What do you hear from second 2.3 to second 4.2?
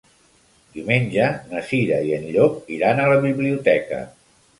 Llop iran a la biblioteca.